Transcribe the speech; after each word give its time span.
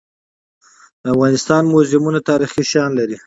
د 1.03 1.03
افغانستان 1.13 1.63
موزیمونه 1.73 2.19
تاریخي 2.29 2.63
شیان 2.69 2.91
لري. 2.99 3.17